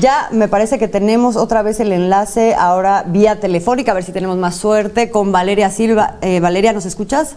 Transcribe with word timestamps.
Ya 0.00 0.28
me 0.30 0.48
parece 0.48 0.78
que 0.78 0.86
tenemos 0.86 1.36
otra 1.36 1.62
vez 1.62 1.80
el 1.80 1.92
enlace 1.92 2.54
ahora 2.54 3.04
vía 3.06 3.40
telefónica, 3.40 3.92
a 3.92 3.94
ver 3.94 4.04
si 4.04 4.12
tenemos 4.12 4.36
más 4.36 4.56
suerte, 4.56 5.10
con 5.10 5.32
Valeria 5.32 5.70
Silva. 5.70 6.18
Eh, 6.20 6.40
Valeria, 6.40 6.72
¿nos 6.72 6.86
escuchas? 6.86 7.36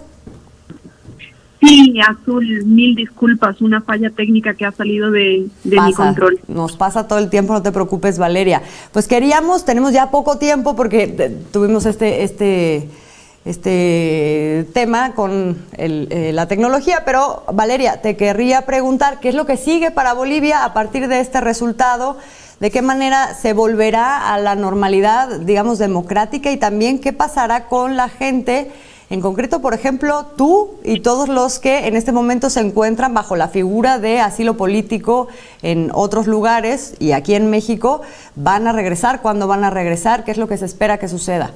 Sí, 1.60 2.00
Azul, 2.02 2.66
mil 2.66 2.96
disculpas, 2.96 3.62
una 3.62 3.82
falla 3.82 4.10
técnica 4.10 4.56
que 4.56 4.66
ha 4.66 4.72
salido 4.72 5.12
de, 5.12 5.48
mi 5.64 5.94
control. 5.94 6.40
Nos 6.48 6.76
pasa 6.76 7.08
todo 7.08 7.20
el 7.20 7.30
tiempo, 7.30 7.54
no 7.54 7.62
te 7.62 7.72
preocupes, 7.72 8.18
Valeria. 8.18 8.64
Pues 8.92 9.08
queríamos, 9.08 9.64
tenemos 9.64 9.94
ya 9.94 10.10
poco 10.10 10.38
tiempo 10.38 10.76
porque 10.76 11.16
eh, 11.18 11.38
tuvimos 11.52 11.86
este, 11.86 12.24
este, 12.24 12.90
este 13.46 14.68
tema 14.74 15.14
con 15.14 15.58
eh, 15.74 16.32
la 16.34 16.48
tecnología, 16.48 17.04
pero 17.06 17.44
Valeria, 17.54 18.02
te 18.02 18.18
querría 18.18 18.66
preguntar 18.66 19.20
qué 19.20 19.30
es 19.30 19.36
lo 19.36 19.46
que 19.46 19.58
sigue 19.58 19.92
para 19.92 20.14
Bolivia 20.14 20.66
a 20.66 20.74
partir 20.74 21.08
de 21.08 21.20
este 21.20 21.42
resultado, 21.42 22.18
de 22.62 22.72
qué 22.72 22.82
manera 22.82 23.34
se 23.34 23.54
volverá 23.54 24.34
a 24.34 24.38
la 24.38 24.56
normalidad, 24.56 25.42
digamos, 25.42 25.80
democrática 25.80 26.52
y 26.52 26.58
también 26.58 27.00
qué 27.00 27.12
pasará 27.12 27.66
con 27.66 27.98
la 27.98 28.08
gente 28.08 28.72
en 29.10 29.20
concreto, 29.20 29.62
por 29.62 29.74
ejemplo, 29.74 30.26
tú 30.38 30.76
y 30.86 31.02
todos 31.02 31.28
los 31.28 31.60
que 31.60 31.88
en 31.88 31.98
este 31.98 32.14
momento 32.14 32.50
se 32.50 32.62
encuentran 32.62 33.14
bajo 33.14 33.36
la 33.36 33.50
figura 33.50 34.00
de 34.00 34.22
asilo 34.22 34.56
político 34.56 35.28
en 35.62 35.90
otros 35.94 36.28
lugares 36.28 36.96
y 36.98 37.12
aquí 37.12 37.34
en 37.34 37.50
México, 37.50 38.04
van 38.38 38.68
a 38.68 38.72
regresar, 38.72 39.22
¿cuándo 39.22 39.48
van 39.48 39.66
a 39.66 39.70
regresar? 39.70 40.24
¿Qué 40.24 40.32
es 40.32 40.38
lo 40.38 40.48
que 40.48 40.56
se 40.56 40.64
espera 40.66 40.98
que 40.98 41.10
suceda? 41.10 41.52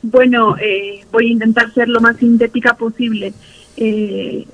Bueno, 0.00 0.56
eh, 0.56 1.04
voy 1.12 1.26
a 1.26 1.32
intentar 1.32 1.70
ser 1.74 1.88
lo 1.88 2.00
más 2.00 2.16
sintética 2.16 2.74
posible. 2.74 3.34
Eh, 3.76 4.46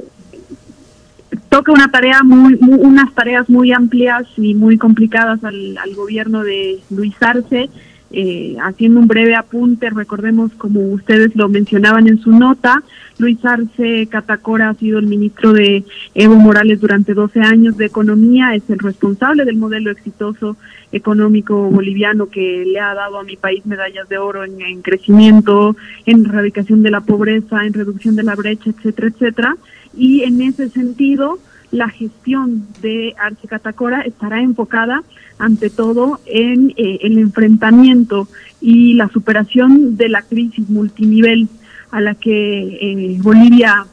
toca 1.52 1.70
una 1.70 1.90
tarea 1.90 2.22
muy, 2.22 2.56
unas 2.62 3.12
tareas 3.12 3.50
muy 3.50 3.72
amplias 3.72 4.24
y 4.38 4.54
muy 4.54 4.78
complicadas 4.78 5.44
al, 5.44 5.76
al 5.76 5.94
gobierno 5.94 6.42
de 6.42 6.80
Luis 6.88 7.14
Arce 7.22 7.68
eh, 8.14 8.56
haciendo 8.62 9.00
un 9.00 9.06
breve 9.06 9.34
apunte, 9.34 9.88
recordemos 9.88 10.52
como 10.58 10.80
ustedes 10.80 11.34
lo 11.34 11.48
mencionaban 11.48 12.08
en 12.08 12.18
su 12.18 12.30
nota, 12.30 12.82
Luis 13.16 13.42
Arce 13.42 14.06
Catacora 14.06 14.68
ha 14.68 14.74
sido 14.74 14.98
el 14.98 15.06
ministro 15.06 15.54
de 15.54 15.84
Evo 16.14 16.34
Morales 16.36 16.78
durante 16.80 17.14
12 17.14 17.40
años 17.40 17.78
de 17.78 17.86
Economía, 17.86 18.54
es 18.54 18.68
el 18.68 18.80
responsable 18.80 19.46
del 19.46 19.56
modelo 19.56 19.90
exitoso 19.90 20.58
económico 20.90 21.70
boliviano 21.70 22.28
que 22.28 22.64
le 22.66 22.80
ha 22.80 22.92
dado 22.92 23.18
a 23.18 23.24
mi 23.24 23.36
país 23.36 23.64
medallas 23.64 24.06
de 24.10 24.18
oro 24.18 24.44
en 24.44 24.82
crecimiento, 24.82 25.74
en 26.04 26.26
erradicación 26.26 26.82
de 26.82 26.90
la 26.90 27.00
pobreza, 27.00 27.64
en 27.64 27.72
reducción 27.72 28.14
de 28.14 28.24
la 28.24 28.34
brecha, 28.34 28.68
etcétera, 28.70 29.08
etcétera. 29.08 29.56
Y 29.94 30.22
en 30.22 30.40
ese 30.40 30.68
sentido, 30.70 31.38
la 31.70 31.88
gestión 31.88 32.66
de 32.80 33.14
Arce 33.18 33.48
Catacora 33.48 34.02
estará 34.02 34.40
enfocada 34.40 35.02
ante 35.38 35.70
todo 35.70 36.20
en 36.26 36.70
eh, 36.76 36.98
el 37.02 37.18
enfrentamiento 37.18 38.28
y 38.60 38.94
la 38.94 39.08
superación 39.08 39.96
de 39.96 40.08
la 40.08 40.22
crisis 40.22 40.68
multinivel 40.68 41.48
a 41.90 42.00
la 42.00 42.14
que 42.14 42.78
eh, 42.80 43.18
Bolivia 43.20 43.86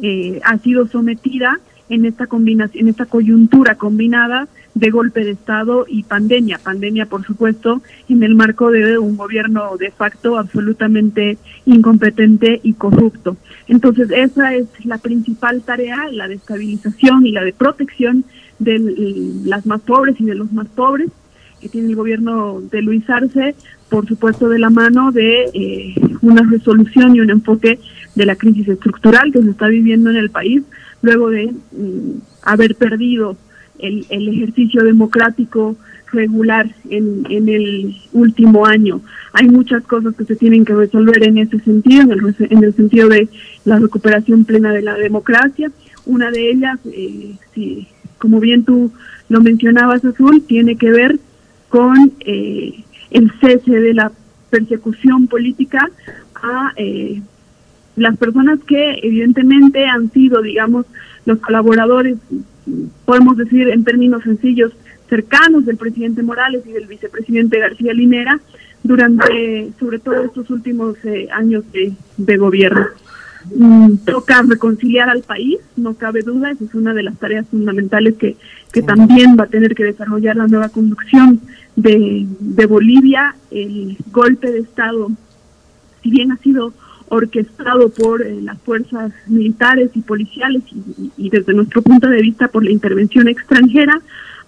eh, 0.00 0.40
ha 0.44 0.58
sido 0.58 0.86
sometida 0.86 1.58
en 1.88 2.04
esta 2.04 2.26
combinación, 2.26 2.84
en 2.84 2.88
esta 2.88 3.06
coyuntura 3.06 3.76
combinada 3.76 4.48
de 4.74 4.90
golpe 4.90 5.24
de 5.24 5.32
Estado 5.32 5.86
y 5.88 6.04
pandemia. 6.04 6.58
Pandemia, 6.58 7.06
por 7.06 7.24
supuesto, 7.24 7.82
en 8.08 8.22
el 8.22 8.34
marco 8.34 8.70
de 8.70 8.98
un 8.98 9.16
gobierno 9.16 9.76
de 9.76 9.90
facto 9.90 10.38
absolutamente 10.38 11.38
incompetente 11.66 12.60
y 12.62 12.74
corrupto. 12.74 13.36
Entonces, 13.66 14.10
esa 14.10 14.54
es 14.54 14.66
la 14.84 14.98
principal 14.98 15.62
tarea, 15.62 16.08
la 16.12 16.28
de 16.28 16.34
estabilización 16.34 17.26
y 17.26 17.32
la 17.32 17.44
de 17.44 17.52
protección 17.52 18.24
de 18.58 18.78
las 19.44 19.66
más 19.66 19.80
pobres 19.80 20.16
y 20.20 20.24
de 20.24 20.34
los 20.34 20.52
más 20.52 20.68
pobres 20.68 21.10
que 21.60 21.68
tiene 21.68 21.88
el 21.88 21.96
gobierno 21.96 22.60
de 22.70 22.82
Luis 22.82 23.08
Arce, 23.10 23.54
por 23.88 24.06
supuesto 24.06 24.48
de 24.48 24.58
la 24.58 24.70
mano 24.70 25.10
de 25.10 25.50
eh, 25.54 25.94
una 26.22 26.42
resolución 26.42 27.16
y 27.16 27.20
un 27.20 27.30
enfoque 27.30 27.78
de 28.14 28.26
la 28.26 28.36
crisis 28.36 28.68
estructural 28.68 29.32
que 29.32 29.42
se 29.42 29.50
está 29.50 29.66
viviendo 29.68 30.10
en 30.10 30.16
el 30.16 30.30
país, 30.30 30.62
luego 31.02 31.30
de 31.30 31.52
mm, 31.72 32.20
haber 32.42 32.74
perdido 32.76 33.36
el, 33.78 34.06
el, 34.10 34.28
ejercicio 34.28 34.82
democrático 34.82 35.76
regular 36.12 36.74
en, 36.90 37.26
en, 37.28 37.48
el 37.48 37.96
último 38.12 38.66
año. 38.66 39.00
Hay 39.32 39.48
muchas 39.48 39.84
cosas 39.84 40.14
que 40.16 40.24
se 40.24 40.36
tienen 40.36 40.64
que 40.64 40.74
resolver 40.74 41.22
en 41.22 41.38
ese 41.38 41.60
sentido, 41.60 42.02
en 42.02 42.12
el, 42.12 42.36
en 42.50 42.64
el 42.64 42.74
sentido 42.74 43.08
de 43.08 43.28
la 43.64 43.78
recuperación 43.78 44.44
plena 44.44 44.72
de 44.72 44.82
la 44.82 44.94
democracia. 44.94 45.70
Una 46.06 46.30
de 46.30 46.50
ellas, 46.50 46.78
eh, 46.86 47.34
si, 47.54 47.86
como 48.18 48.40
bien 48.40 48.64
tú 48.64 48.90
lo 49.28 49.40
mencionabas, 49.40 50.04
Azul, 50.04 50.42
tiene 50.46 50.76
que 50.76 50.90
ver 50.90 51.18
con 51.68 52.12
eh, 52.20 52.84
el 53.10 53.30
cese 53.40 53.78
de 53.78 53.94
la 53.94 54.10
persecución 54.50 55.26
política 55.26 55.90
a 56.34 56.72
eh, 56.76 57.20
las 57.98 58.16
personas 58.16 58.58
que 58.66 59.00
evidentemente 59.02 59.86
han 59.86 60.10
sido, 60.12 60.42
digamos, 60.42 60.86
los 61.24 61.38
colaboradores, 61.38 62.16
podemos 63.04 63.36
decir 63.36 63.68
en 63.68 63.84
términos 63.84 64.22
sencillos, 64.22 64.72
cercanos 65.08 65.64
del 65.64 65.76
presidente 65.76 66.22
Morales 66.22 66.62
y 66.66 66.72
del 66.72 66.86
vicepresidente 66.86 67.58
García 67.58 67.92
Linera 67.92 68.40
durante, 68.82 69.70
sobre 69.78 69.98
todo 69.98 70.22
estos 70.22 70.50
últimos 70.50 70.96
eh, 71.04 71.28
años 71.32 71.64
de, 71.72 72.36
gobierno. 72.36 72.86
Mm, 73.54 73.96
toca 74.04 74.42
reconciliar 74.42 75.08
al 75.08 75.22
país, 75.22 75.58
no 75.76 75.94
cabe 75.94 76.22
duda, 76.22 76.50
esa 76.50 76.64
es 76.64 76.74
una 76.74 76.92
de 76.92 77.02
las 77.02 77.18
tareas 77.18 77.46
fundamentales 77.48 78.16
que, 78.16 78.36
que 78.72 78.82
también 78.82 79.36
va 79.38 79.44
a 79.44 79.48
tener 79.48 79.74
que 79.74 79.84
desarrollar 79.84 80.36
la 80.36 80.46
nueva 80.46 80.68
conducción 80.68 81.40
de, 81.76 82.26
de 82.40 82.66
Bolivia. 82.66 83.34
El 83.50 83.96
golpe 84.12 84.50
de 84.50 84.60
Estado, 84.60 85.10
si 86.02 86.10
bien 86.10 86.32
ha 86.32 86.36
sido 86.38 86.72
orquestado 87.10 87.88
por 87.90 88.22
eh, 88.22 88.40
las 88.42 88.58
fuerzas 88.62 89.12
militares 89.26 89.90
y 89.94 90.00
policiales 90.00 90.62
y, 91.16 91.30
desde 91.30 91.54
nuestro 91.54 91.82
punto 91.82 92.08
de 92.08 92.20
vista 92.20 92.48
por 92.48 92.64
la 92.64 92.70
intervención 92.70 93.28
extranjera, 93.28 94.00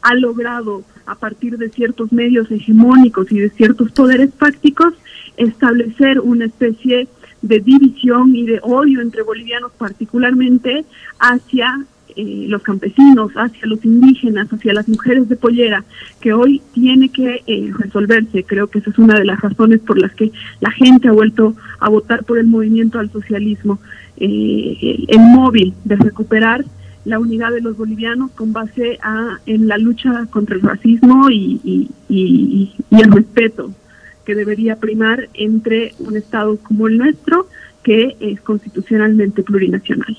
ha 0.02 0.14
logrado 0.14 0.82
a 1.06 1.14
partir 1.14 1.58
de 1.58 1.68
ciertos 1.68 2.12
medios 2.12 2.50
hegemónicos 2.50 3.30
y 3.32 3.38
de 3.40 3.50
ciertos 3.50 3.90
poderes 3.92 4.30
fácticos 4.34 4.94
establecer 5.36 6.20
una 6.20 6.46
especie 6.46 7.08
de 7.42 7.60
división 7.60 8.34
y 8.36 8.46
de 8.46 8.60
odio 8.62 9.00
entre 9.00 9.22
bolivianos 9.22 9.72
particularmente 9.78 10.84
hacia 11.18 11.86
eh, 12.16 12.46
los 12.48 12.62
campesinos, 12.62 13.32
hacia 13.34 13.66
los 13.66 13.84
indígenas, 13.84 14.52
hacia 14.52 14.72
las 14.72 14.88
mujeres 14.88 15.28
de 15.28 15.36
pollera, 15.36 15.84
que 16.20 16.32
hoy 16.32 16.62
tiene 16.72 17.08
que 17.08 17.42
eh, 17.46 17.70
resolverse. 17.78 18.44
Creo 18.44 18.68
que 18.68 18.78
esa 18.78 18.90
es 18.90 18.98
una 18.98 19.18
de 19.18 19.24
las 19.24 19.40
razones 19.40 19.80
por 19.80 19.98
las 19.98 20.12
que 20.14 20.30
la 20.60 20.70
gente 20.70 21.08
ha 21.08 21.12
vuelto 21.12 21.54
a 21.78 21.88
votar 21.88 22.24
por 22.24 22.38
el 22.38 22.46
movimiento 22.46 22.98
al 22.98 23.10
socialismo. 23.10 23.78
Eh, 24.16 25.04
el, 25.08 25.20
móvil 25.20 25.72
de 25.84 25.96
recuperar 25.96 26.64
la 27.04 27.18
unidad 27.18 27.52
de 27.52 27.62
los 27.62 27.76
bolivianos 27.76 28.30
con 28.32 28.52
base 28.52 28.98
a 29.02 29.38
en 29.46 29.68
la 29.68 29.78
lucha 29.78 30.26
contra 30.30 30.56
el 30.56 30.60
racismo 30.60 31.30
y 31.30 31.88
el 32.10 33.12
respeto 33.12 33.72
que 34.24 34.34
debería 34.34 34.76
primar 34.76 35.28
entre 35.34 35.94
un 35.98 36.16
Estado 36.16 36.56
como 36.58 36.86
el 36.86 36.98
nuestro, 36.98 37.48
que 37.82 38.16
es 38.20 38.40
constitucionalmente 38.40 39.42
plurinacional. 39.42 40.16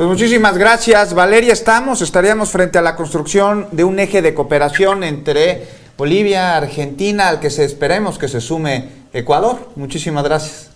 Pues 0.00 0.08
muchísimas 0.08 0.56
gracias, 0.56 1.12
Valeria. 1.12 1.52
Estamos, 1.52 2.00
estaríamos 2.00 2.48
frente 2.48 2.78
a 2.78 2.80
la 2.80 2.96
construcción 2.96 3.68
de 3.70 3.84
un 3.84 3.98
eje 3.98 4.22
de 4.22 4.32
cooperación 4.32 5.04
entre 5.04 5.68
Bolivia, 5.98 6.56
Argentina, 6.56 7.28
al 7.28 7.38
que 7.38 7.50
se 7.50 7.66
esperemos 7.66 8.16
que 8.16 8.26
se 8.26 8.40
sume 8.40 8.88
Ecuador. 9.12 9.68
Muchísimas 9.76 10.24
gracias. 10.24 10.69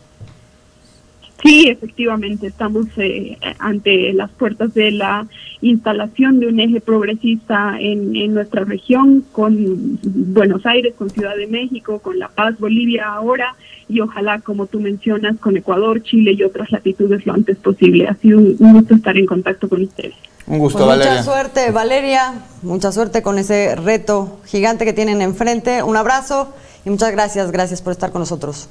Sí, 1.45 1.69
efectivamente, 1.69 2.47
estamos 2.47 2.87
eh, 2.97 3.37
ante 3.59 4.15
las 4.15 4.31
puertas 4.31 4.73
de 4.73 4.91
la 4.93 5.27
instalación 5.61 6.41
de 6.41 6.47
un 6.47 6.59
eje 6.59 6.81
progresista 6.81 7.77
en, 7.79 8.17
en, 8.17 8.33
nuestra 8.33 8.65
región, 8.65 9.23
con 9.31 9.99
Buenos 10.03 10.65
Aires, 10.65 10.95
con 10.97 11.11
Ciudad 11.11 11.37
de 11.37 11.47
México, 11.47 11.99
con 11.99 12.19
La 12.19 12.29
Paz, 12.29 12.59
Bolivia 12.59 13.09
ahora, 13.09 13.55
y 13.91 14.01
ojalá, 14.01 14.41
como 14.41 14.67
tú 14.67 14.81
mencionas, 14.81 15.37
con 15.39 15.55
Ecuador, 15.59 16.03
Chile 16.03 16.33
y 16.33 16.43
otras 16.45 16.73
latitudes 16.73 17.27
lo 17.27 17.35
antes 17.35 17.59
posible. 17.59 18.09
Ha 18.09 18.15
sido 18.15 18.39
un, 18.39 18.57
un 18.59 18.73
gusto 18.73 18.95
estar 18.95 19.15
en 19.19 19.27
contacto 19.27 19.69
con 19.69 19.83
ustedes. 19.83 20.15
Un 20.47 20.59
gusto, 20.59 20.79
pues 20.79 20.89
Valeria. 20.89 21.13
Mucha 21.13 21.25
suerte, 21.25 21.71
Valeria. 21.73 22.35
Mucha 22.63 22.91
suerte 22.91 23.23
con 23.23 23.39
ese 23.39 23.77
reto 23.77 24.41
gigante 24.47 24.87
que 24.87 24.95
tienen 24.95 25.21
enfrente. 25.21 25.83
Un 25.83 25.99
abrazo 25.99 26.55
y 26.87 26.91
muchas 26.91 27.13
gracias. 27.13 27.53
Gracias 27.53 27.83
por 27.83 27.93
estar 27.93 28.13
con 28.13 28.21
nosotros. 28.21 28.71